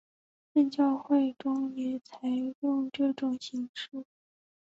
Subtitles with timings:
[0.51, 2.27] 正教会中也采
[2.61, 4.03] 用这种仪式。